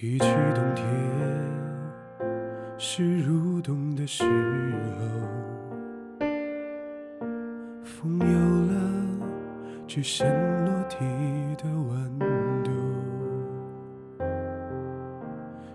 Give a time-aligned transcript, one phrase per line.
[0.00, 0.86] 提起冬天，
[2.78, 4.22] 是入冬的时
[4.96, 6.26] 候，
[7.82, 8.26] 风有
[8.72, 8.80] 了
[9.88, 10.24] 只剩
[10.64, 10.98] 落地
[11.56, 12.16] 的温
[12.62, 12.70] 度，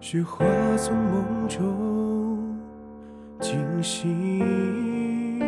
[0.00, 0.44] 雪花
[0.76, 2.58] 从梦中
[3.38, 5.38] 惊醒，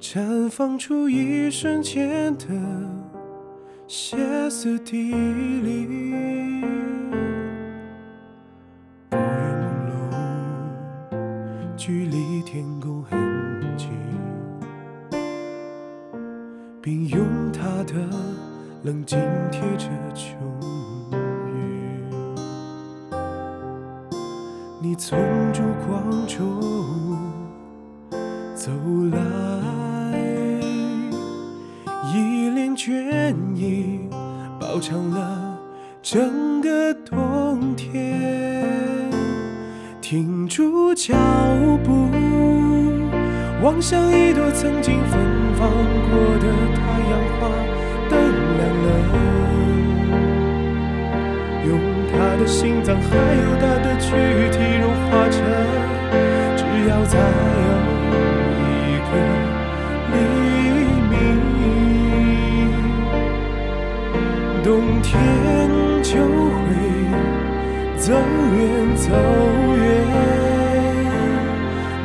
[0.00, 3.09] 绽放出一瞬间的。
[3.92, 4.16] 歇
[4.48, 5.10] 斯底
[5.62, 5.84] 里，
[9.08, 9.24] 不愿
[9.58, 9.90] 朦
[11.10, 11.16] 胧，
[11.76, 13.18] 距离天空很
[13.76, 13.90] 近，
[16.80, 17.94] 并用他的
[18.84, 19.18] 冷静
[19.50, 20.36] 贴着秋
[21.48, 22.04] 雨。
[24.80, 25.18] 你从
[25.52, 26.60] 烛光中
[28.54, 28.70] 走
[29.10, 29.59] 来。
[36.12, 38.20] 整个冬天。
[40.00, 41.14] 停住脚
[41.84, 42.08] 步，
[43.62, 45.20] 望向一朵曾经芬
[45.54, 45.70] 芳
[46.10, 47.46] 过的太阳花，
[48.08, 48.18] 灯
[48.58, 48.88] 亮了，
[51.68, 51.78] 用
[52.10, 54.10] 他的心脏，还有他的躯
[54.50, 55.38] 体融化成，
[56.56, 58.10] 只要再有
[58.58, 59.12] 一个
[60.10, 60.16] 黎
[61.08, 61.14] 明。
[64.64, 64.68] 冬
[65.02, 65.08] 天
[66.12, 66.26] 就会
[67.96, 68.60] 走远
[68.96, 69.12] 走
[69.76, 69.80] 远，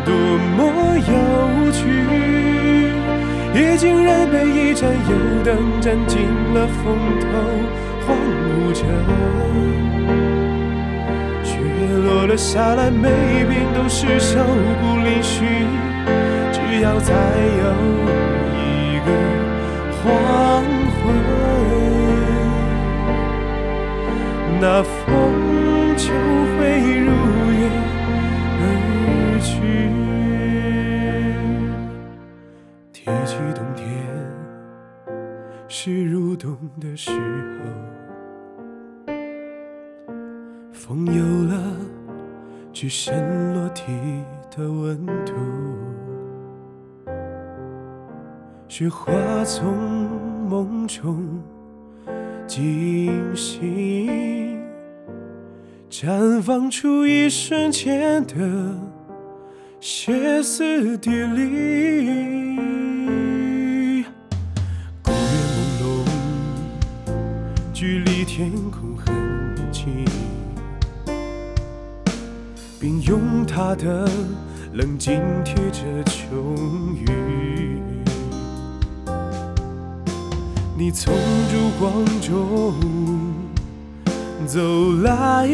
[0.05, 0.13] 多
[0.55, 0.59] 么
[0.95, 1.11] 有
[1.71, 1.79] 趣！
[3.55, 6.21] 已经人被一盏油灯占尽
[6.53, 6.83] 了风
[7.19, 7.25] 头，
[8.05, 8.85] 荒芜着。
[11.43, 11.57] 雪
[12.05, 14.37] 落了下来，每一片都是瘦
[14.81, 15.41] 骨嶙峋。
[16.51, 17.11] 只要再
[17.57, 17.63] 有
[24.67, 26.09] 那风就
[26.57, 27.11] 会如
[27.53, 27.69] 约
[28.57, 28.63] 而
[29.39, 29.53] 去。
[32.91, 33.85] 提起冬天，
[35.67, 37.11] 是入冬的时
[39.05, 39.13] 候，
[40.73, 41.53] 风有了
[42.73, 43.93] 只剩落体
[44.57, 45.31] 的温度，
[48.67, 49.77] 雪花从
[50.49, 51.39] 梦中
[52.47, 54.44] 惊醒。
[55.97, 58.35] 绽放出一瞬间的
[59.79, 61.45] 歇斯底里，
[65.01, 65.17] 古月
[65.79, 66.03] 朦胧，
[67.71, 69.15] 距离天空很
[69.71, 70.03] 近，
[72.77, 74.05] 并用他的
[74.73, 76.25] 冷静贴着秋
[77.07, 77.79] 雨。
[80.77, 81.13] 你从
[81.49, 83.34] 烛光中。
[84.45, 84.61] 走
[85.01, 85.47] 来，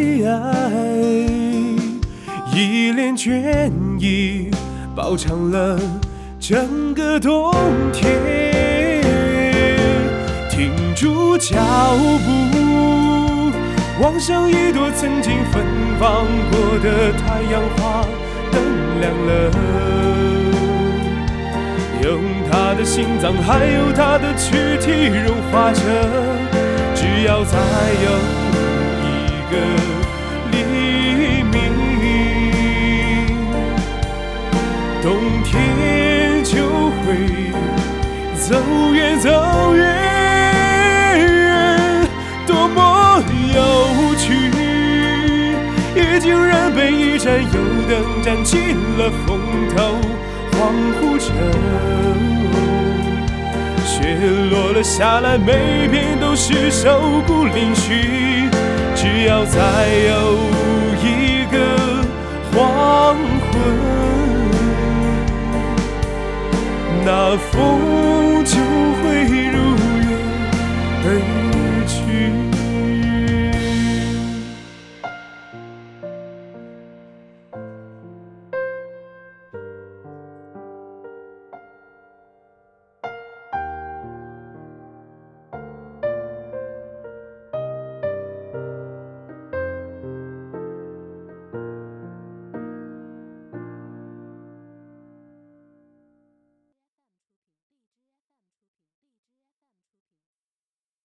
[2.53, 4.51] 一脸倦意，
[4.93, 5.79] 饱尝了
[6.39, 7.53] 整个冬
[7.93, 9.01] 天。
[10.49, 11.55] 停住脚
[12.25, 13.51] 步，
[14.01, 15.63] 望向一朵曾经芬
[15.97, 18.05] 芳过的太阳花，
[18.51, 18.61] 灯
[18.99, 19.51] 亮了，
[22.03, 22.19] 用
[22.51, 25.79] 他的心脏，还有他的躯体融化着，
[26.93, 27.57] 只要再
[28.03, 28.50] 有。
[29.51, 29.57] 个
[30.51, 30.55] 黎
[31.43, 31.53] 明，
[35.01, 35.05] 冬
[35.43, 36.55] 天就
[37.01, 37.03] 会
[38.35, 38.55] 走
[38.93, 39.29] 远走
[39.75, 39.79] 远，
[42.47, 43.21] 多么
[43.53, 43.59] 有
[44.15, 44.25] 趣！
[45.95, 47.49] 已经人被一盏油
[47.89, 49.37] 灯占尽了风
[49.75, 49.99] 头，
[50.53, 50.57] 恍
[50.95, 51.27] 惚着，
[53.83, 54.15] 雪
[54.49, 58.60] 落了下来，每片都是瘦骨嶙峋。
[59.01, 60.37] 只要再有
[61.01, 61.57] 一个
[62.53, 63.17] 黄
[63.49, 63.51] 昏，
[67.03, 68.00] 那风。